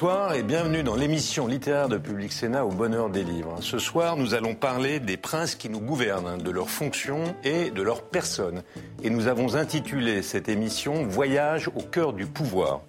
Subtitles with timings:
[0.00, 3.56] Bonsoir et bienvenue dans l'émission littéraire de Public Sénat au bonheur des livres.
[3.62, 7.82] Ce soir, nous allons parler des princes qui nous gouvernent, de leurs fonctions et de
[7.82, 8.62] leur personne.
[9.02, 12.82] Et nous avons intitulé cette émission Voyage au cœur du pouvoir.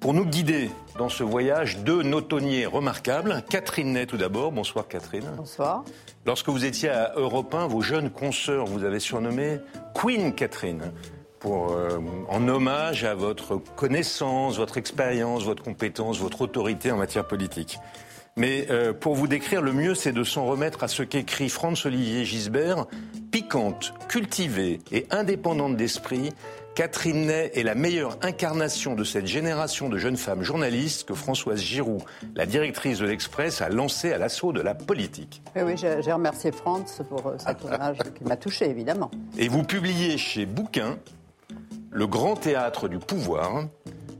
[0.00, 3.44] Pour nous guider dans ce voyage, deux notonniers remarquables.
[3.50, 4.50] Catherine Ney tout d'abord.
[4.50, 5.28] Bonsoir Catherine.
[5.36, 5.84] Bonsoir.
[6.24, 9.58] Lorsque vous étiez à Europe 1, vos jeunes consoeurs vous avaient surnommé
[9.92, 10.92] Queen Catherine
[11.40, 17.26] pour, euh, en hommage à votre connaissance, votre expérience, votre compétence, votre autorité en matière
[17.26, 17.78] politique.
[18.38, 22.24] Mais euh, pour vous décrire, le mieux, c'est de s'en remettre à ce qu'écrit Franz-Olivier
[22.24, 22.86] Gisbert.
[23.32, 26.30] Piquante, cultivée et indépendante d'esprit,
[26.76, 31.60] Catherine Ney est la meilleure incarnation de cette génération de jeunes femmes journalistes que Françoise
[31.60, 32.02] Giroud,
[32.36, 35.42] la directrice de l'Express, a lancée à l'assaut de la politique.
[35.56, 39.10] Oui, oui j'ai remercié Franz pour euh, cet hommage qui m'a touché, évidemment.
[39.36, 40.96] Et vous publiez chez Bouquin
[41.90, 43.64] le grand théâtre du pouvoir,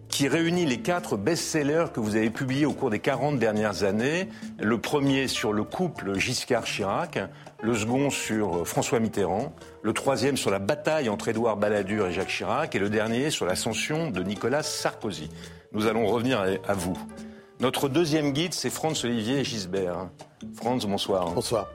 [0.08, 4.28] qui réunit les quatre best-sellers que vous avez publiés au cours des 40 dernières années.
[4.58, 7.20] Le premier sur le couple Giscard-Chirac,
[7.62, 12.28] le second sur François Mitterrand, le troisième sur la bataille entre Édouard Balladur et Jacques
[12.28, 15.30] Chirac, et le dernier sur l'ascension de Nicolas Sarkozy.
[15.72, 16.98] Nous allons revenir à vous.
[17.60, 20.08] Notre deuxième guide, c'est Franz-Olivier Gisbert.
[20.54, 21.32] Franz, bonsoir.
[21.32, 21.68] Bonsoir.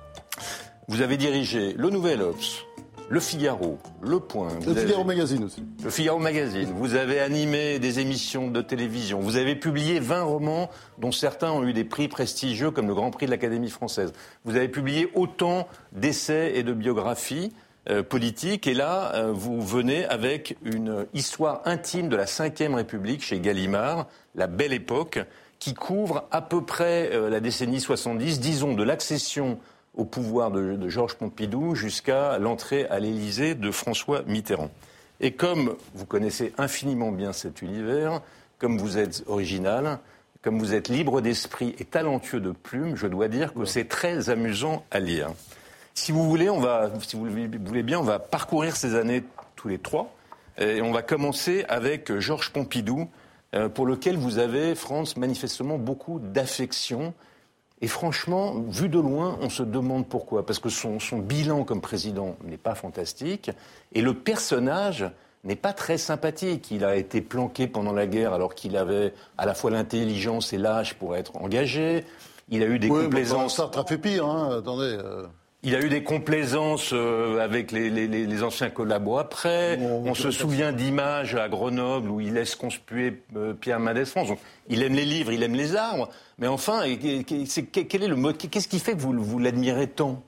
[0.88, 2.66] Vous avez dirigé Le Nouvel Obs,
[3.14, 4.58] le Figaro, Le Point.
[4.66, 5.64] Le Figaro Magazine aussi.
[5.84, 6.74] Le Figaro Magazine.
[6.76, 9.20] Vous avez animé des émissions de télévision.
[9.20, 13.12] Vous avez publié 20 romans dont certains ont eu des prix prestigieux comme le Grand
[13.12, 14.14] Prix de l'Académie française.
[14.46, 17.52] Vous avez publié autant d'essais et de biographies
[17.88, 18.66] euh, politiques.
[18.66, 24.08] Et là, euh, vous venez avec une histoire intime de la Ve République chez Gallimard,
[24.34, 25.20] La Belle Époque,
[25.60, 29.60] qui couvre à peu près euh, la décennie 70, disons de l'accession
[29.96, 34.72] au pouvoir de, Georges Pompidou jusqu'à l'entrée à l'Élysée de François Mitterrand.
[35.20, 38.22] Et comme vous connaissez infiniment bien cet univers,
[38.58, 40.00] comme vous êtes original,
[40.42, 44.30] comme vous êtes libre d'esprit et talentueux de plume, je dois dire que c'est très
[44.30, 45.30] amusant à lire.
[45.94, 49.24] Si vous voulez, on va, si vous voulez bien, on va parcourir ces années
[49.56, 50.14] tous les trois.
[50.58, 53.10] Et on va commencer avec Georges Pompidou,
[53.56, 57.14] euh, pour lequel vous avez, France, manifestement beaucoup d'affection
[57.84, 60.46] et franchement, vu de loin, on se demande pourquoi.
[60.46, 63.52] Parce que son, bilan comme président n'est pas fantastique.
[63.92, 65.12] Et le personnage
[65.44, 66.72] n'est pas très sympathique.
[66.72, 70.58] Il a été planqué pendant la guerre alors qu'il avait à la fois l'intelligence et
[70.58, 72.06] l'âge pour être engagé.
[72.48, 73.58] Il a eu des oui, complaisances.
[73.58, 74.60] ça a fait pire, hein.
[74.60, 74.98] attendez.
[75.04, 75.28] Euh.
[75.66, 79.80] Il a eu des complaisances euh, avec les, anciens collabos après.
[79.80, 84.28] on se souvient d'images à Grenoble où il laisse conspuer euh, Pierre Mendès France.
[84.68, 86.10] il aime les livres, il aime les arbres.
[86.38, 90.22] Mais enfin, quel est le Qu'est-ce qui fait que vous, vous l'admirez tant?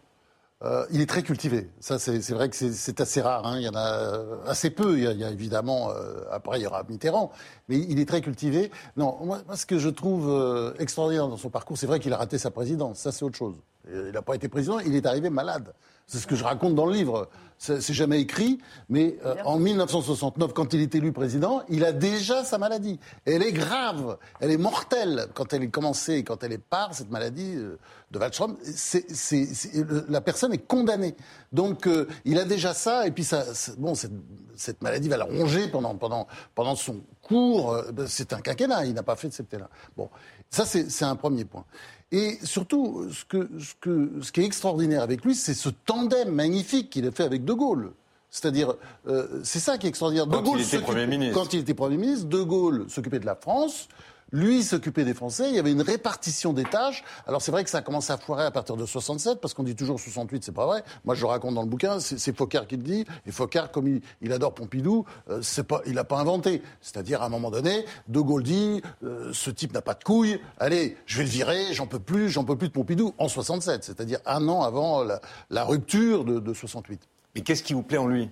[0.64, 1.70] Euh, il est très cultivé.
[1.82, 3.46] Ça, c'est vrai que c'est assez rare.
[3.46, 3.58] Hein.
[3.58, 4.98] Il y en a assez peu.
[4.98, 5.90] Il y a, évidemment,
[6.32, 7.30] après, il y aura Mitterrand,
[7.68, 8.72] mais il est très cultivé.
[8.96, 12.38] Non, moi, ce que je trouve extraordinaire dans son parcours, c'est vrai qu'il a raté
[12.38, 13.00] sa présidence.
[13.00, 13.58] Ça, c'est autre chose.
[13.88, 15.74] Il n'a pas été président, il est arrivé malade.
[16.08, 17.30] C'est ce que je raconte dans le livre.
[17.58, 18.60] C'est jamais écrit,
[18.90, 23.00] mais euh, en 1969, quand il est élu président, il a déjà sa maladie.
[23.26, 27.10] elle est grave, elle est mortelle quand elle est commencée, quand elle est part, cette
[27.10, 27.80] maladie euh,
[28.12, 28.58] de Waldstrom.
[30.10, 31.16] la personne est condamnée.
[31.54, 33.46] Donc euh, il a déjà ça, et puis ça,
[33.78, 37.82] bon, cette, maladie va la ronger pendant, pendant, pendant son cours.
[38.06, 39.70] C'est un quinquennat, il n'a pas fait de septennat.
[39.96, 40.10] Bon,
[40.50, 41.64] ça c'est un premier point.
[42.12, 46.30] Et surtout, ce, que, ce, que, ce qui est extraordinaire avec lui, c'est ce tandem
[46.30, 47.92] magnifique qu'il a fait avec De Gaulle.
[48.30, 48.74] C'est-à-dire,
[49.08, 50.28] euh, c'est ça qui est extraordinaire.
[50.28, 51.34] De Gaulle, il était Premier ministre.
[51.34, 53.88] Quand il était Premier ministre, De Gaulle s'occupait de la France.
[54.36, 57.06] Lui s'occupait des Français, il y avait une répartition des tâches.
[57.26, 59.64] Alors c'est vrai que ça a commencé à foirer à partir de 67, parce qu'on
[59.64, 60.84] dit toujours 68, c'est pas vrai.
[61.06, 64.34] Moi je raconte dans le bouquin, c'est Focard qui le dit, et Focard, comme il,
[64.34, 66.62] adore Pompidou, euh, pas, il n'a pas inventé.
[66.82, 70.42] C'est-à-dire à un moment donné, De Gaulle dit, euh, ce type n'a pas de couilles,
[70.60, 73.86] allez, je vais le virer, j'en peux plus, j'en peux plus de Pompidou, en 67,
[73.86, 75.06] c'est-à-dire un an avant
[75.50, 77.00] la, rupture de, de 68.
[77.36, 78.30] Mais qu'est-ce qui vous plaît en lui?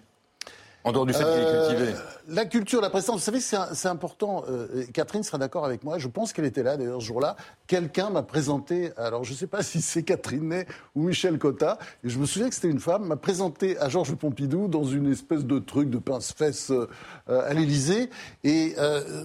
[0.84, 1.94] En dehors du fait qu'il est euh, cultivé.
[2.28, 4.44] La culture, la présence, vous savez, c'est important.
[4.50, 5.98] Euh, Catherine sera d'accord avec moi.
[5.98, 7.36] Je pense qu'elle était là, d'ailleurs, ce jour-là.
[7.68, 11.78] Quelqu'un m'a présenté, alors je ne sais pas si c'est Catherine Ney ou Michel Cotta,
[12.04, 15.12] et je me souviens que c'était une femme, m'a présenté à Georges Pompidou dans une
[15.12, 16.88] espèce de truc de pince-fesse euh,
[17.28, 18.10] à l'Élysée.
[18.44, 18.76] Et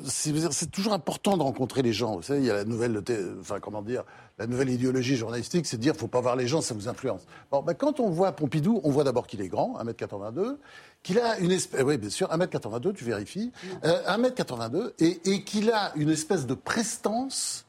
[0.04, 2.16] c'est toujours important de rencontrer les gens.
[2.16, 3.02] Vous savez, il y a la nouvelle,
[3.40, 4.04] enfin, comment dire,
[4.38, 7.22] la nouvelle idéologie journalistique, c'est de dire faut pas voir les gens, ça vous influence.
[7.50, 10.56] Bon, ben, quand on voit Pompidou, on voit d'abord qu'il est grand, 1m82,
[11.02, 13.52] qu'il a une espèce, oui bien sûr, 1m82, tu vérifies,
[13.84, 17.66] euh, 1m82, et, et qu'il a une espèce de prestance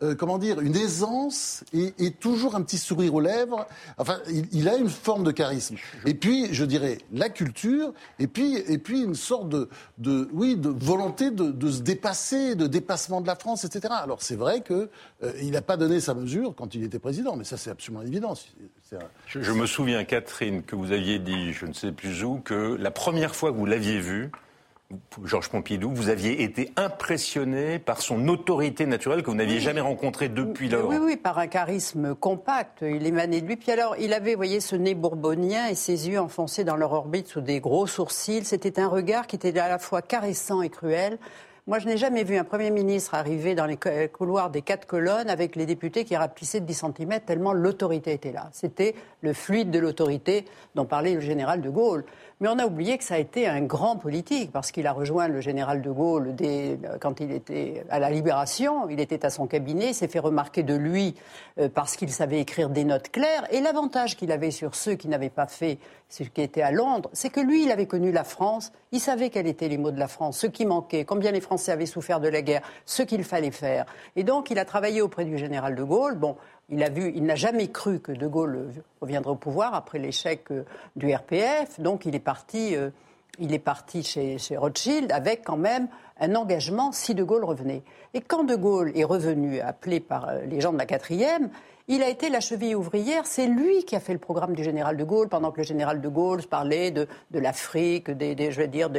[0.00, 3.66] euh, comment dire, une aisance et, toujours un petit sourire aux lèvres.
[3.96, 5.76] Enfin, il, il, a une forme de charisme.
[6.06, 9.68] Et puis, je dirais, la culture, et puis, et puis une sorte de,
[9.98, 13.92] de oui, de volonté de, se dépasser, de dépassement de la France, etc.
[14.00, 14.88] Alors, c'est vrai qu'il
[15.24, 18.34] euh, n'a pas donné sa mesure quand il était président, mais ça, c'est absolument évident.
[19.26, 22.90] Je me souviens, Catherine, que vous aviez dit, je ne sais plus où, que la
[22.90, 24.30] première fois que vous l'aviez vu,
[25.22, 29.60] Georges Pompidou, vous aviez été impressionné par son autorité naturelle que vous n'aviez oui.
[29.60, 30.88] jamais rencontrée depuis lors.
[30.88, 32.78] Oui, oui, par un charisme compact.
[32.80, 33.56] Il émanait de lui.
[33.56, 36.92] Puis alors, il avait, vous voyez, ce nez bourbonien et ses yeux enfoncés dans leur
[36.92, 38.44] orbite sous des gros sourcils.
[38.44, 41.18] C'était un regard qui était à la fois caressant et cruel.
[41.68, 43.76] Moi, je n'ai jamais vu un Premier ministre arriver dans les
[44.08, 48.32] couloirs des quatre colonnes avec les députés qui rapetissaient de 10 cm tellement l'autorité était
[48.32, 48.48] là.
[48.54, 52.06] C'était le fluide de l'autorité dont parlait le général de Gaulle.
[52.40, 55.26] Mais on a oublié que ça a été un grand politique parce qu'il a rejoint
[55.26, 58.88] le général de Gaulle dès, quand il était à la Libération.
[58.88, 61.16] Il était à son cabinet, s'est fait remarquer de lui
[61.58, 63.44] euh, parce qu'il savait écrire des notes claires.
[63.50, 67.10] Et l'avantage qu'il avait sur ceux qui n'avaient pas fait ce qui était à Londres,
[67.12, 68.70] c'est que lui, il avait connu la France.
[68.92, 71.72] Il savait quels étaient les mots de la France, ce qui manquait, combien les Français
[71.72, 73.84] avaient souffert de la guerre, ce qu'il fallait faire.
[74.14, 76.14] Et donc, il a travaillé auprès du général de Gaulle.
[76.14, 76.36] Bon,
[76.70, 78.70] il a vu, il n'a jamais cru que De Gaulle
[79.00, 80.64] reviendrait au pouvoir après l'échec euh,
[80.96, 81.80] du RPF.
[81.80, 82.90] Donc, il est parti, euh,
[83.38, 85.88] il est parti chez, chez Rothschild avec quand même
[86.20, 87.82] un engagement si De Gaulle revenait.
[88.12, 91.48] Et quand De Gaulle est revenu, appelé par euh, les gens de la quatrième,
[91.88, 93.26] il a été la cheville ouvrière.
[93.26, 96.00] C'est lui qui a fait le programme du général de Gaulle pendant que le général
[96.00, 98.90] de Gaulle parlait de, de l'Afrique, des, je vais dire,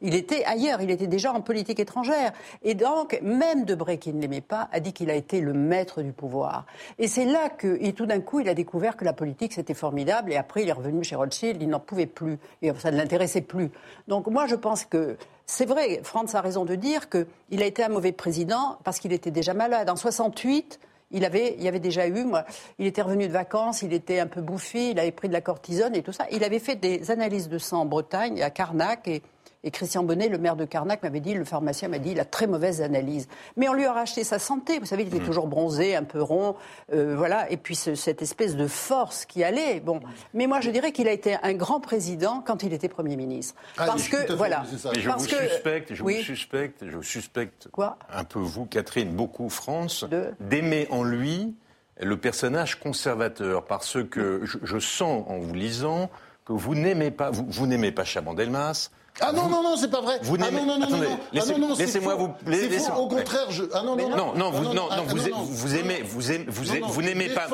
[0.00, 0.80] il était ailleurs.
[0.80, 2.32] Il était déjà en politique étrangère.
[2.62, 6.02] Et donc, même Debré, qui ne l'aimait pas, a dit qu'il a été le maître
[6.02, 6.64] du pouvoir.
[6.98, 9.74] Et c'est là que, et tout d'un coup, il a découvert que la politique c'était
[9.74, 10.32] formidable.
[10.32, 11.60] Et après, il est revenu chez Rothschild.
[11.60, 12.38] Il n'en pouvait plus.
[12.62, 13.70] Et ça ne l'intéressait plus.
[14.08, 15.16] Donc, moi, je pense que
[15.50, 19.14] c'est vrai, Franz a raison de dire qu'il a été un mauvais président parce qu'il
[19.14, 19.88] était déjà malade.
[19.88, 20.78] En 68,
[21.10, 22.44] il avait, il avait déjà eu, moi,
[22.78, 25.40] il était revenu de vacances, il était un peu bouffi, il avait pris de la
[25.40, 26.26] cortisone et tout ça.
[26.30, 29.22] Il avait fait des analyses de sang en Bretagne, à Carnac, et,
[29.64, 32.24] et Christian Bonnet, le maire de Carnac, m'avait dit, le pharmacien m'a dit, il a
[32.24, 33.28] très mauvaise analyse.
[33.56, 34.78] Mais on lui a racheté sa santé.
[34.78, 35.26] Vous savez, il était mmh.
[35.26, 36.54] toujours bronzé, un peu rond,
[36.92, 37.50] euh, voilà.
[37.50, 39.80] Et puis ce, cette espèce de force qui allait.
[39.80, 40.00] Bon,
[40.34, 43.54] mais moi je dirais qu'il a été un grand président quand il était premier ministre,
[43.76, 44.64] ah, parce que voilà.
[44.94, 46.18] Mais je parce vous que, suspecte, je oui.
[46.18, 47.98] vous suspecte, je vous suspecte Quoi?
[48.12, 50.34] un peu vous, Catherine, beaucoup France, De...
[50.40, 51.54] d'aimer en lui
[52.00, 56.10] le personnage conservateur, parce que je, je sens en vous lisant
[56.44, 58.90] que vous n'aimez pas, vous, vous n'aimez pas Chaban-Delmas.
[59.20, 60.18] Ah non, non, non, c'est pas vrai.
[60.22, 61.18] Vous ah n'aimez non, non, non, Attendez, non, non.
[61.32, 62.30] laissez, ah non, non, laissez-moi vous.
[62.46, 62.90] C'est laissez-.
[62.92, 63.64] Au contraire, je.
[63.74, 65.42] Ah non, non, Non, non, vous, non, non, ah, vous, non, non.
[65.42, 67.46] vous aimez, vous aimez, vous aimez, vous, Non, aimez- non, vous n'aimez pas,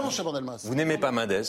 [0.64, 1.42] vous n'aimez pas Mendes.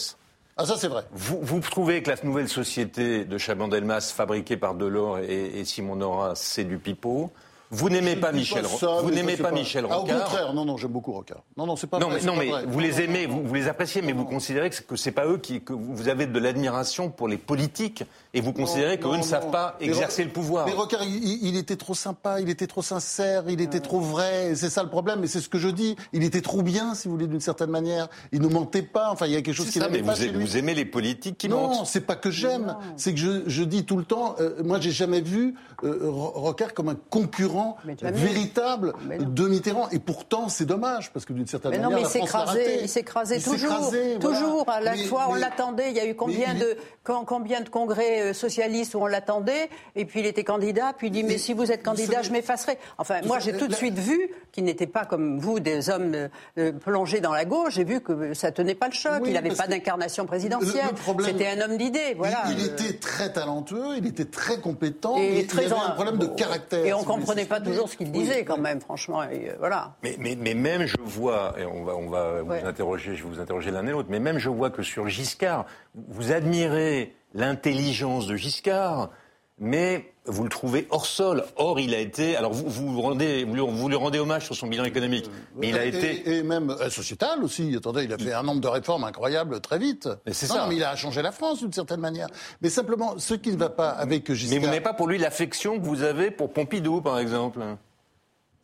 [0.57, 1.03] Ah ça c'est vrai.
[1.12, 5.97] Vous, vous trouvez que la nouvelle société de Chaban-Delmas, fabriquée par Delors et, et Simon
[5.97, 7.29] Nora, c'est du pipeau
[7.71, 10.21] Vous n'aimez pas Michel, ça, Ro- vous ça, n'aimez c'est pas, Michel Ah, Rocard Au
[10.21, 11.44] contraire, non, non, j'aime beaucoup Rocard.
[11.57, 12.19] Non, non, c'est pas Non, vrai.
[12.21, 12.63] mais, non, pas mais vrai.
[12.67, 14.95] vous Non, les non, aimez, non, vous, vous les appréciez, mais vous considérez que, que
[14.95, 18.99] c'est pas eux qui, que vous avez de l'admiration pour les politiques et vous considérez
[18.99, 19.51] qu'eux non, ne savent non.
[19.51, 20.65] pas Mais exercer le pouvoir.
[20.67, 24.53] Mais Rocard, il, il- était trop sympa, il était trop sincère, il était trop vrai.
[24.55, 25.95] C'est ça le problème, et c'est ce que je dis.
[26.13, 28.07] Il était trop bien, si vous voulez, d'une certaine manière.
[28.31, 29.09] Il ne mentait pas.
[29.11, 30.45] Enfin, il y a quelque chose qui n'allait mais pas vous, chez aimez- lui.
[30.45, 31.87] vous aimez les politiques qui Non, mentent.
[31.87, 32.75] c'est pas que j'aime.
[32.98, 36.31] C'est que je, je dis tout le temps, euh, moi j'ai jamais vu euh, Ro-
[36.36, 37.95] Rocard comme un concurrent Mais
[38.29, 39.29] véritable Mais non.
[39.29, 39.88] de Mitterrand.
[39.91, 42.27] Et pourtant, c'est dommage, parce que d'une certaine Mais non, manière, mais il la s'est
[42.27, 44.39] France écrasé, il s'est écrasé Il s'est toujours, écrasé, voilà.
[44.39, 44.65] toujours.
[44.69, 45.91] À la Mais- fois, on mais- l'attendait.
[45.91, 50.05] Il y a eu combien de com- combien de congrès socialistes où on l'attendait Et
[50.05, 50.94] puis il était candidat.
[50.98, 52.77] Puis il dit mais, Mais si vous êtes candidat, je m'effacerai.
[52.98, 56.27] Enfin, moi j'ai tout de suite vu qu'il n'était pas comme vous, des hommes euh,
[56.58, 57.74] euh, plongés dans la gauche.
[57.75, 59.20] J'ai vu que ça tenait pas le choc.
[59.22, 60.86] Oui, il n'avait pas d'incarnation présidentielle.
[61.24, 62.13] C'était un homme d'idées.
[62.17, 62.44] Voilà.
[62.48, 65.86] Il, il était très talentueux, il était très compétent, Et mais très il avait en-
[65.86, 66.86] un problème de caractère.
[66.86, 68.62] Et on si comprenait pas toujours ce qu'il Oui, disait, quand oui.
[68.62, 69.24] même, franchement.
[69.24, 69.96] Et, euh, voilà.
[70.03, 72.63] Mais, mais, mais même je vois, et on va, on va vous Ouais.
[72.63, 75.65] interroger, je vais vous interroger l'un et l'autre, mais même je vois que sur Giscard,
[75.96, 79.12] vous admirez l'intelligence de Giscard,
[79.60, 81.46] mais vous le trouvez hors sol.
[81.56, 82.36] Or, il a été.
[82.36, 85.70] Alors, vous, vous, rendez, vous, lui, vous lui rendez hommage sur son bilan économique, mais
[85.70, 86.30] il a et, été.
[86.38, 87.74] et même euh, sociétal aussi.
[87.77, 90.10] Attendez, il a fait un nombre de réformes incroyables très vite.
[90.25, 90.68] Mais c'est Non, ça.
[90.68, 92.27] mais il a changé la France d'une certaine manière.
[92.62, 94.60] Mais simplement, ce qui ne va pas avec Mais Giscard.
[94.60, 97.62] vous n'avez pas pour lui l'affection que vous avez pour Pompidou, par exemple.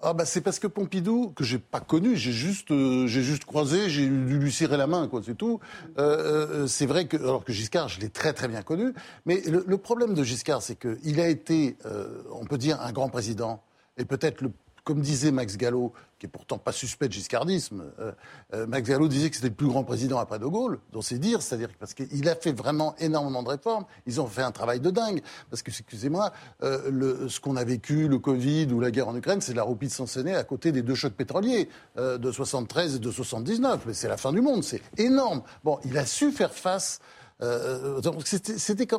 [0.04, 3.46] Ah bah c'est parce que Pompidou que j'ai pas connu, j'ai juste euh, j'ai juste
[3.46, 5.60] croisé, j'ai dû lui serrer la main quoi, c'est tout.
[6.00, 8.94] Euh, euh, c'est vrai que alors que Giscard, je l'ai très très bien connu,
[9.28, 12.82] mais le, le problème de Giscard, c'est que il a été, euh, on peut dire,
[12.82, 13.62] un grand président
[13.98, 14.52] et peut-être le
[14.84, 18.12] comme disait Max Gallo, qui est pourtant pas suspect de giscardisme, euh,
[18.54, 21.18] euh, Max Gallo disait que c'était le plus grand président après De Gaulle, donc c'est
[21.18, 24.80] dire, c'est-à-dire parce qu'il a fait vraiment énormément de réformes, ils ont fait un travail
[24.80, 26.32] de dingue, parce que, excusez-moi,
[26.64, 29.88] euh, ce qu'on a vécu, le Covid ou la guerre en Ukraine, c'est la roupie
[29.88, 34.08] de Sancené à côté des deux chocs pétroliers de 73 et de 79, mais c'est
[34.08, 35.42] la fin du monde, c'est énorme.
[35.64, 37.00] Bon, il a su faire face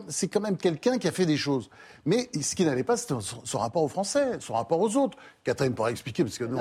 [0.09, 1.71] c'est quand même quelqu'un qui a fait des choses.
[2.05, 5.17] Mais ce qui n'allait pas, c'était son, rapport aux Français, son rapport aux autres.
[5.45, 6.59] Catherine pourra expliquer, parce que nous,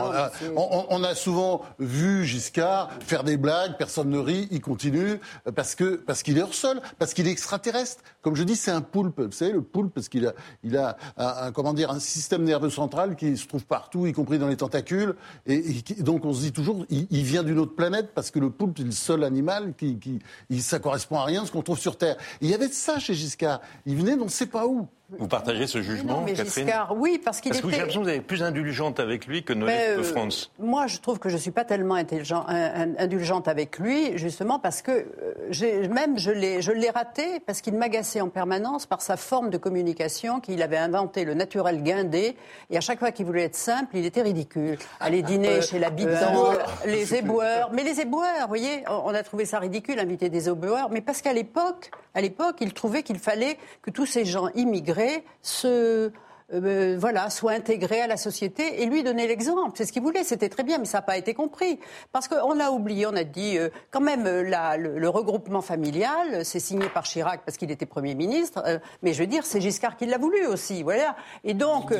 [0.55, 5.19] on, a, souvent vu Giscard faire des blagues, personne ne rit, il continue,
[5.55, 8.03] parce que parce qu'il est hors sol, parce qu'il est extraterrestre.
[8.21, 9.19] Comme je dis, c'est un poulpe.
[9.19, 10.33] Vous savez, le poulpe, parce qu'il a,
[10.63, 14.39] il a un, comment dire, un système nerveux central qui se trouve partout, y compris
[14.39, 15.15] dans les tentacules.
[15.45, 15.61] Et,
[15.99, 18.83] donc on se dit toujours, il, vient d'une autre planète, parce que le poulpe, c'est
[18.83, 20.21] le seul animal qui, qui
[20.61, 22.17] ça correspond à rien, ce qu'on trouve sur Terre.
[22.41, 23.61] il y avait de ça chez Giscard.
[23.85, 24.87] Il venait d'on ne sait pas où.
[25.19, 27.61] Vous partagez ce jugement, mais Catherine Giscard, oui, parce qu'il était...
[27.61, 30.51] Parce que j'ai l'impression que vous avez plus indulgente avec lui que Noël de France?
[30.57, 34.91] moi, je trouve que je ne suis pas tellement indulgente avec lui, justement parce que
[34.91, 40.39] euh, même je l'ai raté, parce qu'il m'agaçait en permanence par sa forme de communication,
[40.39, 42.35] qu'il avait inventé le naturel guindé,
[42.69, 44.77] et à chaque fois qu'il voulait être simple, il était ridicule.
[44.99, 49.23] Aller dîner euh, chez l'habitant, euh, les éboueurs, mais les éboueurs, vous voyez, on a
[49.23, 53.19] trouvé ça ridicule, inviter des éboueurs, mais parce qu'à l'époque, à l'époque, il trouvait qu'il
[53.19, 55.00] fallait que tous ces gens immigrés
[55.41, 56.11] se
[56.53, 59.71] euh, voilà, soit intégré à la société et lui donner l'exemple.
[59.75, 61.79] C'est ce qu'il voulait, c'était très bien, mais ça n'a pas été compris.
[62.11, 66.59] Parce qu'on a oublié, on a dit, euh, quand même, euh, le, regroupement familial, c'est
[66.59, 68.63] signé par Chirac parce qu'il était Premier ministre,
[69.01, 71.15] mais je veux dire, c'est Giscard qui l'a voulu aussi, voilà.
[71.43, 71.93] Et donc,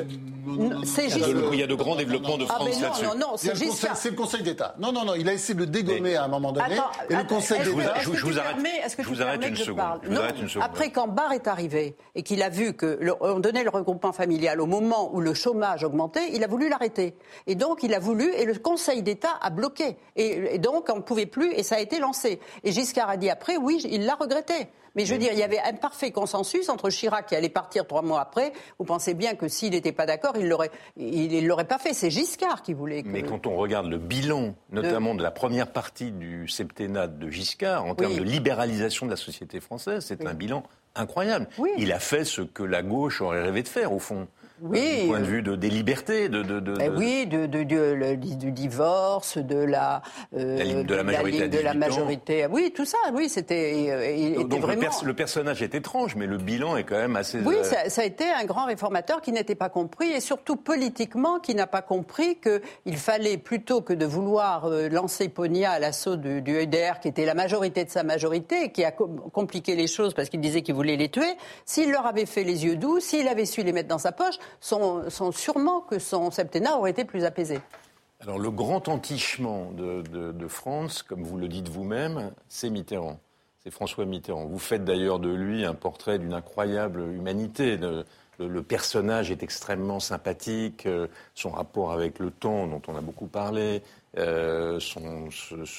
[0.86, 1.54] c'est Giscard...
[1.54, 3.06] Il y a de grands développements de ah, France ah, là-dessus.
[3.06, 3.98] Non, non, c'est Giscard.
[3.98, 4.76] C'est le Conseil d'État.
[4.80, 6.76] Non, non, non, il a essayé de le dégommer à un moment donné.
[7.10, 7.96] et le Conseil d'État...
[8.02, 8.56] Je, vous arrête,
[8.96, 10.02] que je vous arrête une seconde.
[10.62, 14.66] Après, quand Barr est arrivé et qu'il a vu qu'on donnait le regroupement familial au
[14.66, 17.16] moment où le chômage augmentait, il a voulu l'arrêter.
[17.48, 19.98] Et donc, il a voulu, et le Conseil d'État a bloqué.
[20.16, 22.40] Et, donc, on ne pouvait plus, et ça a été lancé.
[22.64, 24.68] Et Giscard a dit après, oui, il l'a regretté.
[24.96, 27.88] Mais je veux dire, il y avait un parfait consensus entre Chirac qui allait partir
[27.88, 28.54] trois mois après.
[28.78, 31.94] Vous pensez bien que s'il n'était pas d'accord, il l'aurait, il, l'aurait pas fait.
[31.94, 33.04] C'est Giscard qui voulait.
[33.06, 37.86] Mais quand on regarde le bilan, notamment de, la première partie du septennat de Giscard,
[37.86, 40.64] en termes de libéralisation de la société française, c'est un bilan
[40.96, 41.48] incroyable.
[41.78, 44.28] Il a fait ce que la gauche aurait rêvé de faire, au fond
[44.62, 49.38] oui, du point de vue de, des libertés, de, de, de eh oui, du divorce,
[49.38, 50.02] de la,
[50.36, 52.48] euh, de la majorité, de la majorité.
[52.50, 53.88] Oui, tout ça, oui, c'était.
[53.90, 54.90] Euh, donc vraiment...
[55.04, 57.40] le, personnage est étrange, mais le bilan est quand même assez.
[57.40, 60.56] Oui, euh, ça, ça, a été un grand réformateur qui n'était pas compris et surtout
[60.56, 66.16] politiquement qui n'a pas compris qu'il fallait plutôt que de vouloir lancer Ponia à l'assaut
[66.16, 70.14] du, du EDR, qui était la majorité de sa majorité, qui a compliqué les choses
[70.14, 71.34] parce qu'il disait qu'il voulait les tuer.
[71.66, 74.38] S'il leur avait fait les yeux doux, s'il avait su les mettre dans sa poche,
[74.60, 77.60] sont, sûrement que son septennat aurait été plus apaisé.
[78.20, 83.20] Alors le grand entichement de, France, comme vous le dites vous-même, c'est Mitterrand.
[83.64, 84.46] C'est François Mitterrand.
[84.46, 87.78] Vous faites d'ailleurs de lui un portrait d'une incroyable humanité.
[88.48, 93.28] Le, personnage est extrêmement sympathique, euh, son rapport avec le temps dont on a beaucoup
[93.28, 93.82] parlé,
[94.18, 95.30] euh, son,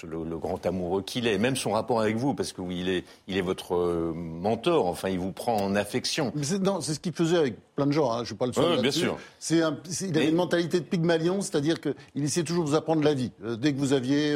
[0.04, 3.04] le, grand amoureux qu'il est, même son rapport avec vous, parce que oui, il est,
[3.28, 6.32] il est votre euh, mentor, enfin, il vous prend en affection.
[6.40, 8.80] C'est ce qu'il faisait avec plein de gens, hein, je ne suis pas le seul.
[8.80, 9.18] bien sûr.
[9.50, 13.12] Un, il avait une mentalité de Pygmalion, c'est-à-dire qu'il essayait toujours de vous apprendre la
[13.12, 14.34] vie, euh, dès que vous aviez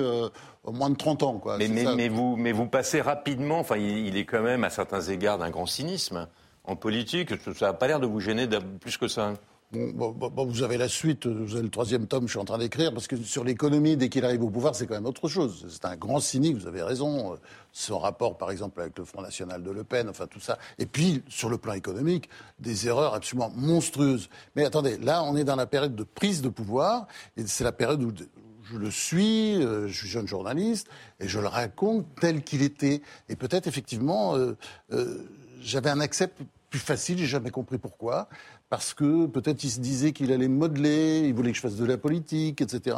[0.70, 1.38] moins de 30 ans.
[1.38, 1.56] Quoi.
[1.56, 5.00] Mais, mais, vous, mais vous passez rapidement, enfin, il, il, est quand même à certains
[5.00, 6.28] égards d'un grand cynisme
[6.66, 8.48] en politique, ça n'a pas l'air de vous gêner
[8.80, 9.34] plus que ça.
[9.72, 13.08] Vous avez la suite, vous avez le troisième tome, je suis en train d'écrire, parce
[13.08, 15.66] que sur l'économie, dès qu'il arrive au pouvoir, c'est quand même autre chose.
[15.68, 17.32] C'est un grand cynique, vous avez raison.
[17.32, 17.36] Euh,
[17.72, 20.56] son rapport, par exemple, avec le Front National de Le Pen, enfin tout ça.
[20.78, 22.28] Et puis, sur le plan économique,
[22.60, 24.30] des erreurs absolument monstrueuses.
[24.54, 27.72] Mais attendez, là, on est dans la période de prise de pouvoir, et c'est la
[27.72, 28.12] période où
[28.62, 33.02] je le suis, euh, je suis jeune journaliste, et je le raconte tel qu'il était.
[33.28, 34.56] Et peut-être, effectivement, euh,
[35.60, 36.30] j'avais un accès
[36.70, 38.28] plus facile, j'ai jamais compris pourquoi
[38.68, 41.84] parce que peut-être il se disait qu'il allait modeler, il voulait que je fasse de
[41.84, 42.96] la politique, etc.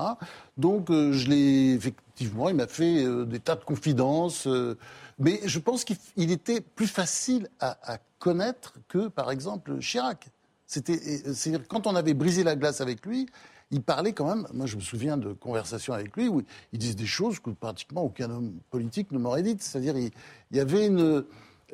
[0.57, 4.79] Donc euh, je l'ai effectivement, il m'a fait euh, des tas de confidences, euh,
[5.19, 10.29] mais je pense qu'il était plus facile à, connaître que, par exemple, Chirac.
[10.67, 11.01] C'était,
[11.69, 13.27] quand on avait brisé la glace avec lui,
[13.71, 14.47] il parlait quand même.
[14.53, 18.03] Moi, je me souviens de conversations avec lui où il disait des choses que pratiquement
[18.03, 19.63] aucun homme politique ne m'aurait dites.
[19.63, 20.11] C'est-à-dire, il
[20.51, 21.25] y avait une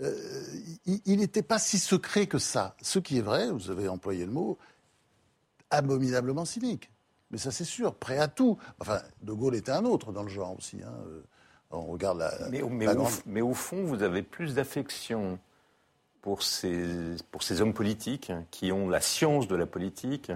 [0.02, 0.42] euh,
[0.86, 2.76] il n'était pas si secret que ça.
[2.82, 4.58] Ce qui est vrai, vous avez employé le mot,
[5.70, 6.90] abominablement cynique.
[7.30, 8.58] Mais ça, c'est sûr, prêt à tout.
[8.80, 10.80] Enfin, De Gaulle était un autre dans le genre aussi.
[10.84, 10.94] Hein.
[11.08, 11.22] Euh,
[11.70, 12.32] on regarde la.
[12.50, 12.62] Mais,
[13.26, 15.38] mais, au, fond, vous avez plus d'affection
[16.22, 20.30] pour ces, pour ces hommes politiques qui ont la science de la politique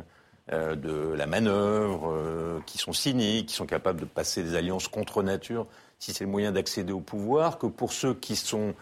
[0.53, 4.89] euh, de la manœuvre, euh, qui sont cyniques, qui sont capables de passer des alliances
[4.89, 5.67] contre nature,
[5.99, 8.75] si c'est le moyen d'accéder au pouvoir, que pour ceux qui sont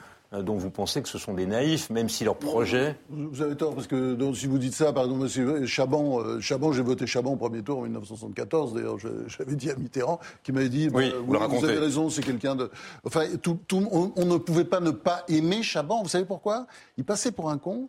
[0.42, 2.96] dont vous pensez que ce sont des naïfs, même si leur projet...
[3.10, 5.66] Vous avez tort, parce que donc, si vous dites ça, par exemple, M.
[5.66, 9.76] Chaban, euh, Chaban j'ai voté Chaban au premier tour en 1974, d'ailleurs, j'avais dit à
[9.76, 12.70] Mitterrand, qui m'avait dit, oui, bah, vous, avez raison, c'est quelqu'un de...
[13.04, 16.66] Enfin, tout, tout, on, on, ne pouvait pas ne pas aimer Chaban, vous savez pourquoi?
[16.96, 17.88] Il passait pour un con,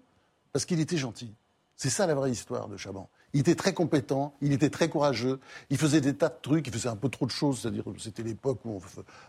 [0.53, 1.33] parce qu'il était gentil.
[1.75, 3.09] C'est ça la vraie histoire de Chaban.
[3.33, 6.73] Il était très compétent, il était très courageux, il faisait des tas de trucs, il
[6.73, 8.81] faisait un peu trop de choses, c'est-à-dire c'était l'époque où,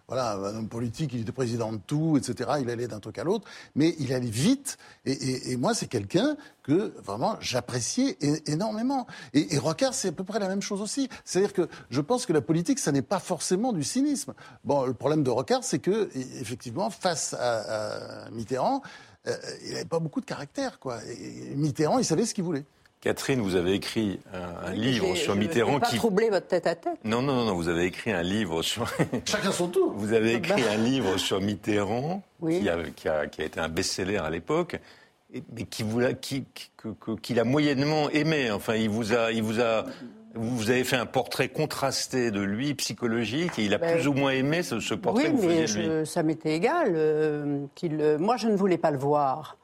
[0.06, 2.50] voilà, un homme politique, il était président de tout, etc.
[2.60, 4.78] Il allait d'un truc à l'autre, mais il allait vite.
[5.04, 9.06] Et, moi, c'est quelqu'un que vraiment j'appréciais énormément.
[9.34, 11.08] Et, et Rocard, c'est à peu près la même chose aussi.
[11.24, 14.34] C'est-à-dire que je pense que la politique, ça n'est pas forcément du cynisme.
[14.64, 18.82] Bon, le problème de Rocard, c'est que effectivement, face à, Mitterrand,
[19.26, 21.00] euh, il n'avait pas beaucoup de caractère, quoi.
[21.04, 22.64] Et Mitterrand, il savait ce qu'il voulait.
[23.00, 25.92] Catherine, vous avez écrit un, livre sur Mitterrand qui.
[25.92, 26.98] Pas troubler votre tête à tête.
[27.04, 28.88] Non, non, non, vous avez écrit un livre sur.
[29.24, 29.92] Chacun son tour.
[29.94, 33.68] Vous avez écrit un livre sur Mitterrand qui, a, qui, a, qui, a, été un
[33.68, 34.80] best-seller à l'époque,
[35.32, 36.44] mais qui vous l'a, qui,
[37.22, 38.50] qu'il a moyennement aimé.
[38.50, 39.84] Enfin, il vous a, il vous a.
[40.34, 44.12] Vous avez fait un portrait contrasté de lui, psychologique, et il a ben, plus ou
[44.12, 46.06] moins aimé ce, ce portrait oui, que vous mais faisiez de lui.
[46.06, 46.92] ça m'était égal.
[46.94, 49.56] Euh, qu'il, euh, moi, je ne voulais pas le voir.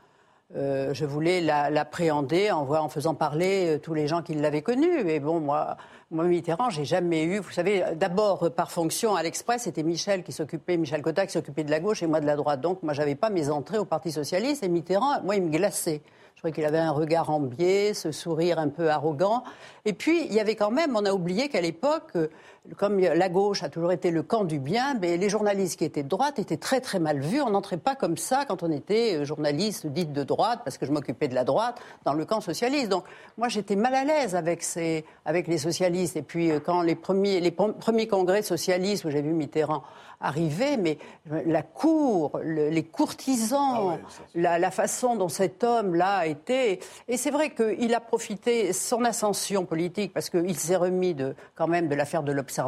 [0.54, 5.08] Euh, je voulais l'appréhender en, en, faisant parler euh, tous les gens qui l'avaient connu.
[5.08, 5.76] Et bon, moi,
[6.10, 7.38] moi Mitterrand, j'ai jamais eu.
[7.38, 11.64] Vous savez, d'abord par fonction à l'Express, c'était Michel qui s'occupait, Michel Cotta qui s'occupait
[11.64, 12.60] de la gauche et moi de la droite.
[12.60, 14.62] Donc, moi, j'avais pas mes entrées au Parti socialiste.
[14.62, 16.02] Et Mitterrand, moi, il me glaçait.
[16.50, 19.44] Qu'il avait un regard en biais, ce sourire un peu arrogant.
[19.84, 22.28] Et puis, il y avait quand même, on a oublié qu'à l'époque, euh,
[22.76, 26.02] comme la gauche a toujours été le camp du bien, mais les journalistes qui étaient
[26.02, 27.42] de droite étaient très très mal vus.
[27.42, 30.86] On n'entrait pas comme ça quand on était euh, journaliste dite de droite, parce que
[30.86, 32.88] je m'occupais de la droite, dans le camp socialiste.
[32.88, 33.04] Donc
[33.36, 36.16] moi j'étais mal à l'aise avec, ces, avec les socialistes.
[36.16, 39.82] Et puis euh, quand les premiers, les premiers congrès socialistes où j'ai vu Mitterrand
[40.24, 46.80] arriver, mais la cour, les courtisans, ah la, la, façon dont cet homme-là a été...
[47.08, 51.68] Et c'est vrai qu'il a profité son ascension politique, parce qu'il s'est remis de, quand
[51.68, 52.64] même de l'affaire de l'observation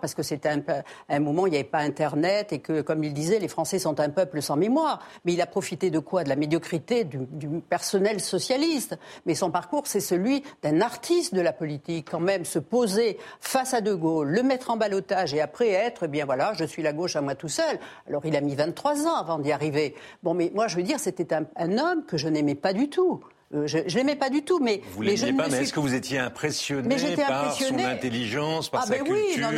[0.00, 0.62] parce que c'était un,
[1.08, 3.78] un, moment où il n'y avait pas Internet et que, comme il disait, les Français
[3.78, 5.00] sont un peuple sans mémoire.
[5.24, 6.24] Mais il a profité de quoi?
[6.24, 8.98] De la médiocrité du, du personnel socialiste.
[9.24, 13.74] Mais son parcours, c'est celui d'un artiste de la politique, quand même, se poser face
[13.74, 16.82] à De Gaulle, le mettre en balotage et après être, eh bien voilà, je suis
[16.82, 17.78] la à moi tout seul.
[18.08, 19.94] Alors il a mis 23 ans avant d'y arriver.
[20.22, 23.22] Bon, mais moi je veux dire, c'était un homme que je n'aimais pas du tout.
[23.54, 25.46] Euh, je ne l'aimais pas du tout, mais vous l'aimiez pas.
[25.48, 29.48] Mais est-ce que vous étiez impressionné par son intelligence, par ah, sa culture,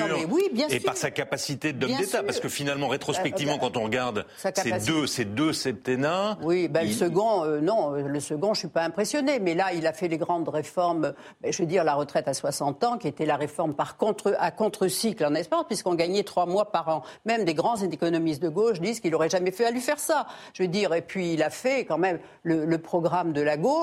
[0.68, 2.22] et par sa capacité d'homme d'État?
[2.22, 6.87] Parce que finalement, rétrospectivement, euh, quand on regarde ces deux, ces deux septennats, oui, ben,
[6.87, 9.40] le second, euh, non, le second, je suis pas impressionné.
[9.40, 11.14] Mais là, il a fait les grandes réformes.
[11.40, 14.37] Ben, je veux dire, la retraite à 60 ans, qui était la réforme par contre
[14.38, 17.03] à contre-cycle en Espagne, puisqu'on gagnait trois mois par an.
[17.24, 20.27] Même des grands économistes de gauche disent qu'il aurait jamais fait à lui faire ça.
[20.53, 23.57] Je veux dire, et puis il a fait quand même le, le programme de la
[23.57, 23.78] gauche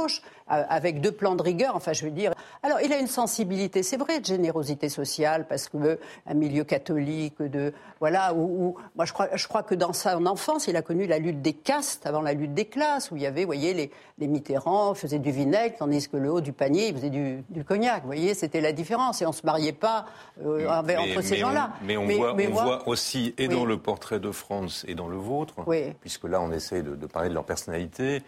[0.51, 1.75] euh, avec deux plans de rigueur.
[1.75, 2.31] Enfin, je veux dire.
[2.61, 5.95] Alors, il a une sensibilité, c'est vrai, de générosité sociale, parce que euh,
[6.27, 10.67] un milieu catholique, de voilà, où, moi je crois, je crois que dans sa enfance,
[10.67, 13.25] il a connu la lutte des castes avant la lutte des classes, où il y
[13.25, 16.89] avait, vous voyez, les, les Mitterrand faisaient du vinaigre, tandis que le haut du panier,
[16.89, 18.01] il faisait du, cognac.
[18.01, 20.05] Vous voyez, c'était la différence, et on se mariait pas
[20.43, 21.71] euh, entre ces gens-là.
[21.83, 25.17] Mais on, voit, on voit, aussi, et dans le portrait de France et dans le
[25.17, 25.55] vôtre,
[26.01, 28.21] puisque là on essaie de, de parler de leur personnalité,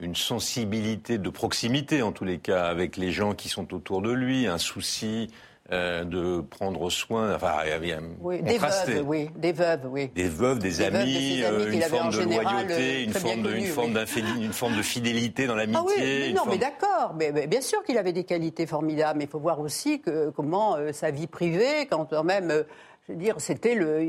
[0.00, 4.10] une sensibilité de proximité, en tous les cas, avec les gens qui sont autour de
[4.10, 5.28] lui, un souci
[5.72, 7.54] euh, de prendre soin, enfin,
[8.20, 10.10] oui, des veuves, oui, des veuves, oui.
[10.14, 13.96] Des veuves, des, amis, euh, une forme de loyauté, une forme, de, une, forme
[14.42, 15.80] une forme de fidélité dans l'amitié.
[15.80, 19.30] Ah oui, non, mais d'accord, mais, bien sûr qu'il avait des qualités formidables, mais il
[19.30, 22.64] faut voir aussi que, comment euh, sa vie privée, quand même,
[23.08, 24.02] je veux dire, c'était le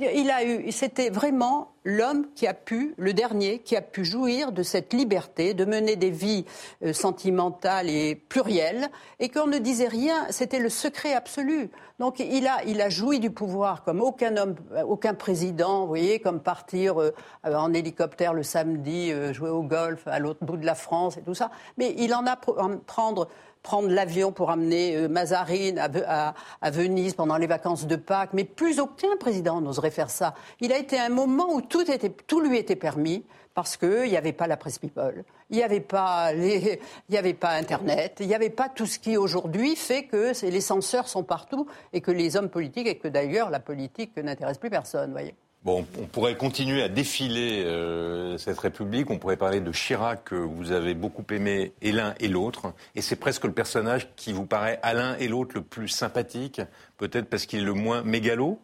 [0.00, 4.52] il a eu, c'était vraiment l'homme qui a pu, le dernier, qui a pu jouir
[4.52, 6.44] de cette liberté, de mener des vies
[6.82, 8.88] euh, sentimentales et plurielles,
[9.20, 10.26] et qu'on ne disait rien.
[10.30, 11.70] C'était le secret absolu.
[12.00, 16.18] Donc il a, il a joui du pouvoir comme aucun homme, aucun président, vous voyez,
[16.18, 17.12] comme partir euh,
[17.44, 21.22] en hélicoptère le samedi, euh, jouer au golf à l'autre bout de la France et
[21.22, 21.50] tout ça.
[21.76, 23.28] Mais il en a prendre
[23.64, 26.34] prendre l'avion pour amener euh, Mazarine à,
[26.70, 30.34] Venise pendant les vacances de Pâques, mais plus aucun président n'oserait faire ça.
[30.60, 33.24] Il a été un moment où tout, était, tout lui était permis
[33.54, 36.32] parce qu'il n'y avait pas la presse people, il n'y avait, pas
[37.16, 41.08] avait pas Internet, il n'y avait pas tout ce qui aujourd'hui fait que les censeurs
[41.08, 45.12] sont partout et que les hommes politiques, et que d'ailleurs la politique n'intéresse plus personne.
[45.12, 45.34] Voyez.
[45.64, 49.08] Bon, on pourrait continuer à défiler euh, cette République.
[49.08, 52.74] On pourrait parler de Chirac, que vous avez beaucoup aimé, et l'un et l'autre.
[52.94, 56.60] Et c'est presque le personnage qui vous paraît à l'un et l'autre le plus sympathique,
[56.98, 58.60] peut-être parce qu'il est le moins mégalo?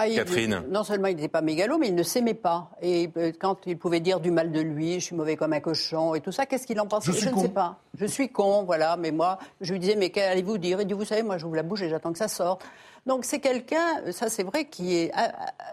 [0.00, 0.62] Ah, il- Catherine.
[0.68, 2.70] non seulement il n'était pas mégalo, mais il ne s'aimait pas.
[2.82, 5.60] Et euh, quand il pouvait dire du mal de lui, je suis mauvais comme un
[5.60, 7.42] cochon et tout ça, qu'est-ce qu'il en pensait Je suis ne con.
[7.42, 7.76] sais pas.
[7.98, 8.96] Je suis con, voilà.
[8.96, 10.80] Mais moi, je lui disais, mais qu'allez-vous dire?
[10.80, 12.62] Il dit, vous savez, moi, j'ouvre la bouche et j'attends que ça sorte.
[13.06, 15.10] Donc c'est quelqu'un, ça c'est vrai, qui est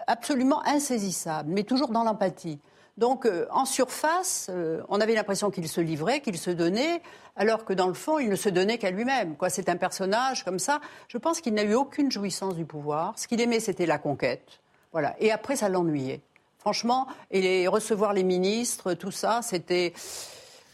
[0.07, 2.57] absolument insaisissable, mais toujours dans l'empathie.
[2.97, 7.01] Donc euh, en surface, euh, on avait l'impression qu'il se livrait, qu'il se donnait,
[7.35, 9.35] alors que dans le fond, il ne se donnait qu'à lui-même.
[9.35, 10.81] Quoi, c'est un personnage comme ça.
[11.07, 13.13] Je pense qu'il n'a eu aucune jouissance du pouvoir.
[13.17, 14.59] Ce qu'il aimait, c'était la conquête.
[14.91, 15.15] Voilà.
[15.19, 16.21] Et après, ça l'ennuyait.
[16.57, 19.93] Franchement, recevoir les ministres, tout ça, c'était.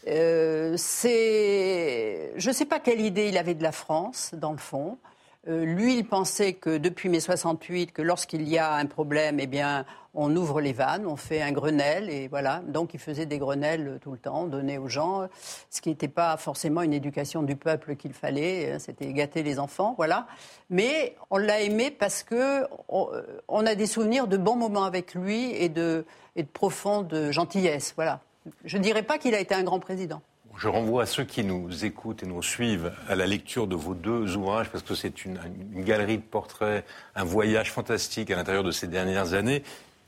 [0.08, 2.32] euh, c'est.
[2.36, 4.98] Je ne sais pas quelle idée il avait de la France, dans le fond.
[5.46, 9.46] Euh, lui, il pensait que depuis mai 68, que lorsqu'il y a un problème, eh
[9.46, 12.62] bien, on ouvre les vannes, on fait un Grenelle, et voilà.
[12.66, 15.28] Donc, il faisait des Grenelles euh, tout le temps, donnait aux gens,
[15.68, 19.58] ce qui n'était pas forcément une éducation du peuple qu'il fallait, hein, c'était gâter les
[19.58, 20.26] enfants, voilà.
[20.70, 25.14] Mais on l'a aimé parce que on, euh, a des souvenirs de bons moments avec
[25.14, 28.20] lui et de, et de profonde gentillesse, voilà.
[28.64, 30.22] Je ne dirais pas qu'il a été un grand président.
[30.56, 33.94] Je renvoie à ceux qui nous écoutent et nous suivent à la lecture de vos
[33.94, 35.38] deux ouvrages, parce que c'est une,
[35.74, 36.84] galerie de portraits,
[37.16, 39.62] un voyage fantastique à l'intérieur de ces dernières années.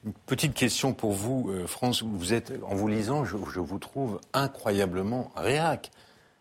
[0.05, 2.05] Une petite question pour vous, euh, France.
[2.05, 5.91] Vous êtes, en vous lisant, je, je vous trouve incroyablement réac.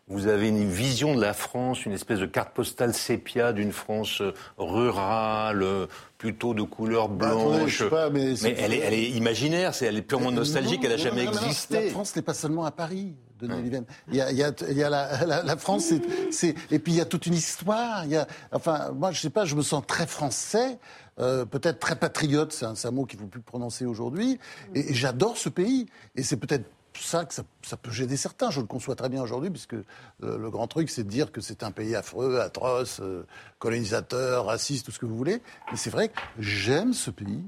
[0.08, 4.20] Vous avez une vision de la France, une espèce de carte postale sépia d'une France
[4.20, 7.70] euh, rurale, euh, plutôt de couleur Bah, blanche.
[7.72, 10.78] je sais pas, mais c'est- elle, est, elle est imaginaire, c'est, elle est purement nostalgique,
[10.82, 11.46] Non, elle n'a jamais non, non, non.
[11.48, 11.86] existé.
[11.86, 13.84] La France n'est pas seulement à Paris, Denis Liven.
[14.08, 15.92] Il y a, il y a- il y a la, la- la France,
[16.30, 18.04] c'est, et puis il y a toute une histoire.
[18.04, 20.78] Il y a, enfin, moi, je sais pas, je me sens très français,
[21.18, 24.38] euh, peut-être très patriote, c'est un, un mot qu'il ne faut plus prononcer aujourd'hui,
[24.76, 25.86] et, et j'adore ce pays.
[26.14, 26.64] Et c'est peut-être
[27.02, 28.50] ça que ça, ça peut gêner certains.
[28.50, 29.84] Je le conçois très bien aujourd'hui, puisque le,
[30.20, 33.24] le grand truc, c'est de dire que c'est un pays affreux, atroce, euh,
[33.58, 35.40] colonisateur, raciste, tout ce que vous voulez.
[35.70, 37.42] Mais c'est vrai que j'aime ce pays.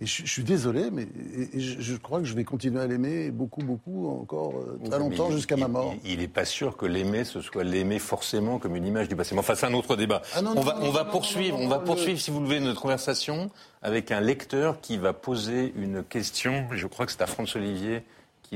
[0.00, 1.02] Et je, je suis désolé, mais
[1.36, 4.80] et- et je, je crois que je vais continuer à l'aimer beaucoup, beaucoup, encore euh,
[4.90, 5.94] très longtemps jusqu'à ma mort.
[6.04, 9.36] Il n'est pas sûr que l'aimer, ce soit l'aimer forcément comme une image du passé.
[9.36, 10.22] Mais enfin, c'est un autre débat.
[10.34, 12.40] Ah non, on non, va, non, on va non, poursuivre, on va poursuivre, si vous
[12.40, 13.50] le voulez, notre conversation
[13.82, 16.66] avec un lecteur qui va poser une question.
[16.72, 18.02] Je crois que c'est à François Olivier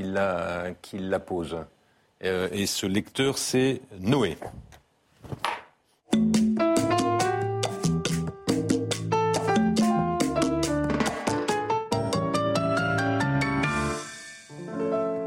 [0.03, 1.57] la, pose.
[2.23, 4.37] Euh, et ce lecteur, c'est Noé.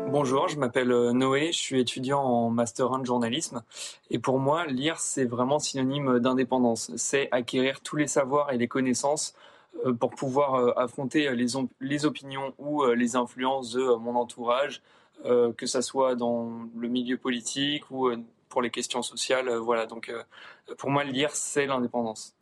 [0.09, 3.63] Bonjour, je m'appelle euh, Noé, je suis étudiant en Master 1 de journalisme.
[4.11, 6.93] Et pour moi, lire, c'est vraiment synonyme d'indépendance.
[6.97, 9.35] C'est acquérir tous les savoirs et les connaissances
[9.99, 14.15] pour pouvoir euh, affronter les, om- les opinions ou euh, les influences de euh, mon
[14.17, 14.83] entourage,
[15.25, 18.17] euh, que ça soit dans le milieu politique ou euh,
[18.49, 19.49] pour les questions sociales.
[19.49, 20.23] euh, Voilà, donc euh,
[20.79, 22.35] pour moi, lire, c'est l'indépendance.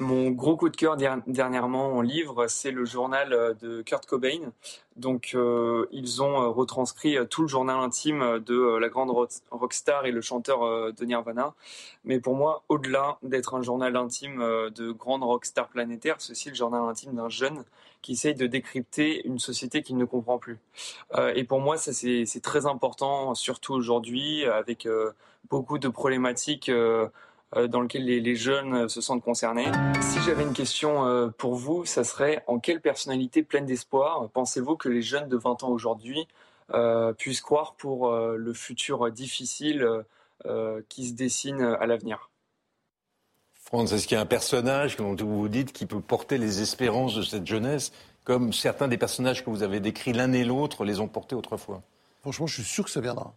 [0.00, 4.04] Mon gros coup de cœur der- dernièrement en livre, c'est le journal euh, de Kurt
[4.06, 4.52] Cobain.
[4.96, 10.04] Donc, euh, ils ont euh, retranscrit tout le journal intime de la grande rock- rockstar
[10.06, 11.54] et le chanteur de Nirvana.
[12.04, 16.82] Mais pour moi, au-delà d'être un journal intime de grande rockstar planétaire, aussi le journal
[16.82, 17.64] intime d'un jeune
[18.02, 20.58] qui essaye de décrypter une société qu'il ne comprend plus.
[21.34, 24.86] Et pour moi, ça c'est très important, surtout aujourd'hui, avec
[25.48, 26.70] beaucoup de problématiques.
[27.56, 29.70] Euh, dans lesquelles les, les jeunes euh, se sentent concernés.
[30.00, 34.76] Si j'avais une question euh, pour vous, ça serait en quelle personnalité pleine d'espoir pensez-vous
[34.76, 36.26] que les jeunes de 20 ans aujourd'hui
[36.72, 40.04] euh, puissent croire pour euh, le futur difficile
[40.90, 42.28] qui se dessine à l'avenir?
[43.54, 46.60] France, est-ce qu'il y a un personnage, comme vous vous dites, qui peut porter les
[46.60, 47.92] espérances de cette jeunesse,
[48.24, 51.82] comme certains des personnages que vous avez décrits l'un et l'autre les ont portés autrefois?
[52.20, 53.34] Franchement, je suis sûr que ça viendra.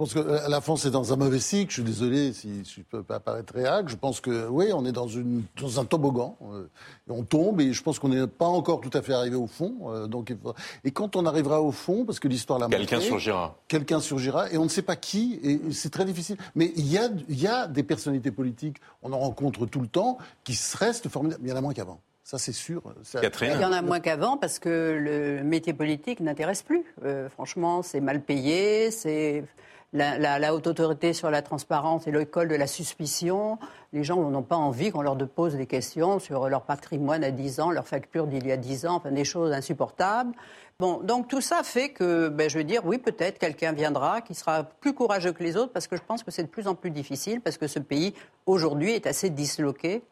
[0.00, 1.68] Je pense que euh, la France est dans un mauvais cycle.
[1.68, 3.90] Je suis désolé si je peux pas paraître réac.
[3.90, 6.38] Je pense que oui, on est dans, une, dans un toboggan.
[6.50, 6.62] euh,
[7.06, 9.46] et on tombe et je pense qu'on n'est pas encore tout à fait arrivé au
[9.46, 9.74] fond.
[9.88, 12.78] euh, donc, il faut- et quand on arrivera au fond, parce que l'histoire l'a montré,
[12.78, 13.58] Quelqu'un surgira.
[13.68, 16.38] quelqu'un surgira et on ne sait pas qui et c'est très difficile.
[16.54, 19.86] Mais il y a, il y a des personnalités politiques, on en rencontre tout le
[19.88, 21.42] temps, qui restent formidables.
[21.44, 22.00] Il y en a moins qu'avant.
[22.24, 22.80] Ça, c'est sûr.
[23.20, 26.84] Catherine Il y en a moins qu'avant parce que le métier politique n'intéresse plus.
[27.04, 29.44] Euh, franchement, c'est mal payé, c'est
[29.92, 33.58] la, haute autorité sur la transparence et l'école de la suspicion.
[33.92, 37.60] Les gens n'ont pas envie qu'on leur pose des questions sur leur patrimoine à 10
[37.60, 40.32] ans, leur facture d'il y a 10 ans, enfin des choses insupportables.
[40.78, 44.34] Bon, donc tout ça fait que, ben, je veux dire, oui, peut-être quelqu'un viendra qui
[44.34, 46.74] sera plus courageux que les autres parce que je pense que c'est de plus en
[46.74, 48.14] plus difficile parce que ce pays,
[48.46, 50.02] aujourd'hui, est assez disloqué.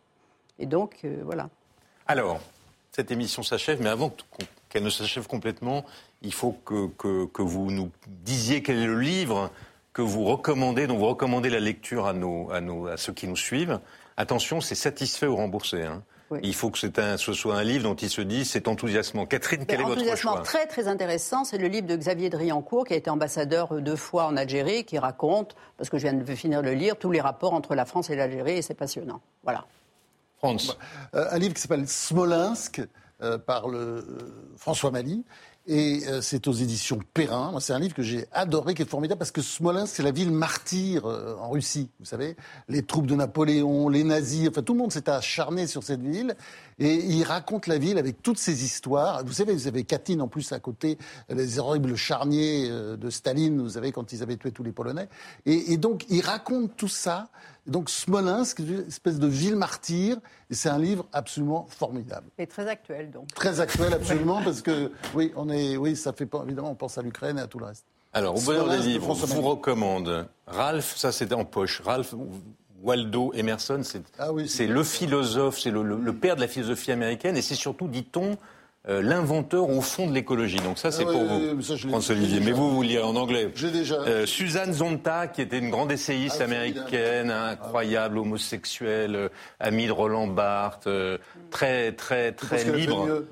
[0.58, 1.48] Et donc, euh, voilà.
[2.06, 2.40] Alors,
[2.92, 4.12] cette émission s'achève, mais avant
[4.68, 5.84] qu'elle ne s'achève complètement,
[6.20, 9.50] il faut que, que, vous nous disiez quel est le livre
[9.98, 13.26] que vous recommandez, dont vous recommandez la lecture à, nos, à, nos, à ceux qui
[13.26, 13.80] nous suivent.
[14.16, 15.82] Attention, c'est satisfait ou remboursé.
[15.82, 16.04] Hein.
[16.44, 19.26] Il faut que un, ce soit un livre dont il se dit c'est enthousiasmant.
[19.26, 20.40] Catherine, quel est votre choix?
[20.42, 24.26] très très intéressant, c'est le livre de Xavier Driancourt qui a été ambassadeur deux fois
[24.26, 27.20] en Algérie, qui raconte, parce que je viens de finir de le lire, tous les
[27.20, 29.20] rapports entre la France et l'Algérie et c'est passionnant.
[29.42, 29.64] Voilà.
[30.36, 30.78] France.
[31.16, 32.82] Euh, un livre qui s'appelle Smolensk
[33.20, 34.04] euh, par le, euh,
[34.56, 35.24] François Mali
[35.68, 37.52] et euh, c'est aux éditions Perrin.
[37.60, 40.32] c'est un livre que j'ai adoré, qui est formidable, parce que Smolensk, c'est la ville
[40.32, 41.90] martyre euh, en Russie.
[42.00, 42.36] Vous savez,
[42.68, 46.34] les troupes de Napoléon, les nazis, enfin tout le monde s'est acharné sur cette ville.
[46.78, 49.22] Et il raconte la ville avec toutes ses histoires.
[49.24, 50.96] Vous savez, vous avez Katyn en plus à côté,
[51.28, 55.08] les horribles charniers euh, de Staline, vous savez, quand ils avaient tué tous les Polonais.
[55.44, 57.28] Et, et donc, il raconte tout ça.
[57.68, 60.16] Donc, Smolensk, une espèce de ville martyre.
[60.50, 62.26] Et c'est un livre absolument formidable.
[62.38, 63.32] Et très actuel, donc.
[63.34, 66.98] Très actuel, absolument, parce que, oui, on est, oui, ça fait pas, évidemment, on pense
[66.98, 67.84] à l'Ukraine et à tout le reste.
[68.12, 71.82] Alors, au bonheur des livres, je vous recommande Ralph, ça c'était en poche.
[71.82, 72.14] Ralph,
[72.82, 77.54] Waldo Emerson, c'est ah le philosophe, c'est le, père de la philosophie américaine, et c'est
[77.54, 78.38] surtout, dit-on,
[78.88, 80.60] euh, l'inventeur au fond de l'écologie.
[80.60, 82.40] Donc ça, c'est ah pour vous, François Olivier.
[82.40, 83.50] Mais vous, vous lirez en anglais.
[83.54, 83.96] J'ai déjà.
[83.96, 89.28] Euh, Suzanne Zonta, qui était une grande essayiste américaine, incroyable, homosexuelle, euh,
[89.60, 90.88] amie de Roland Barthes,
[91.50, 93.24] très, très, très libre,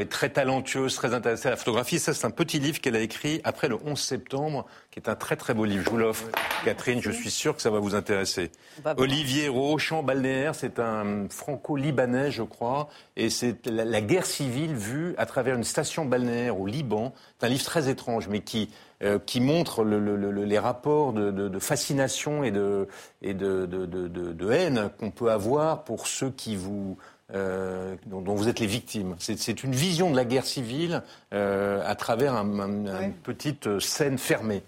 [0.00, 1.98] et très talentueuse, très intéressée à la photographie.
[1.98, 5.16] Ça, c'est un petit livre qu'elle a écrit après le 11 septembre, qui est un
[5.16, 5.84] très, très beau livre.
[5.84, 6.24] Je vous l'offre,
[6.64, 7.02] Catherine.
[7.02, 8.50] Je suis sûr que ça va vous intéresser.
[8.96, 15.14] Olivier Rowe, Champ balnéaire, c'est un franco-libanais, je crois, et c'est la guerre civile vue
[15.18, 17.12] à travers une station balnéaire au Liban.
[17.38, 18.70] C'est un livre très étrange, mais qui,
[19.02, 22.86] euh, qui montre les rapports de, fascination et de,
[23.20, 26.96] et de, haine qu'on peut avoir pour ceux qui vous,
[27.34, 29.16] euh, dont, vous êtes les victimes.
[29.18, 34.62] C'est une vision de la guerre civile euh, à travers une petite scène fermée.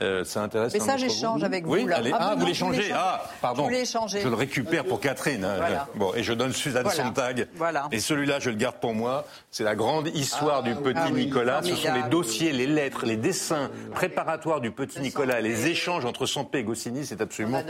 [0.00, 0.72] Euh, ça intéresse.
[0.72, 1.72] Mais ça, j'échange avec vous.
[1.74, 2.12] Oui, Allez.
[2.14, 3.68] Ah, vous l'échangez Ah, pardon.
[3.68, 5.46] Je le récupère pour Catherine.
[5.94, 7.48] Bon, et je donne Suzanne Sontag.
[7.56, 7.88] Voilà.
[7.92, 9.26] Et celui-là, je le garde pour moi.
[9.50, 11.62] C'est la grande histoire ah, du petit ah Nicolas.
[11.62, 16.26] Ce sont les dossiers, les lettres, les dessins préparatoires du petit Nicolas, les échanges entre
[16.26, 17.04] Sampé et Goscinny.
[17.04, 17.62] C'est absolument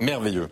[0.00, 0.48] merveilleux.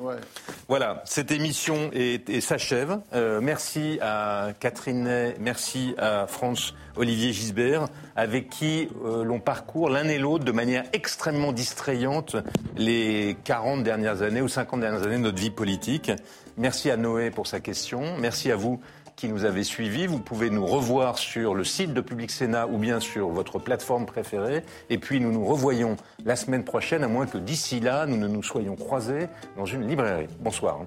[0.68, 3.00] Voilà, cette émission est, s'achève.
[3.14, 9.88] Euh, merci à Catherine Ney, merci à France Olivier Gisbert, avec qui euh, l'on parcourt
[9.88, 10.84] l'un et l'autre de manière
[11.22, 12.34] extrêmement distrayante
[12.76, 16.10] les 40 dernières années ou 50 dernières années de notre vie politique.
[16.56, 18.16] Merci à Noé pour sa question.
[18.18, 18.80] Merci à vous
[19.14, 20.08] qui nous avez suivis.
[20.08, 24.04] Vous pouvez nous revoir sur le site de Public Sénat ou bien sur votre plateforme
[24.04, 24.64] préférée.
[24.90, 28.26] Et puis nous nous revoyons la semaine prochaine, à moins que d'ici là, nous ne
[28.26, 30.26] nous soyons croisés dans une librairie.
[30.40, 30.86] Bonsoir.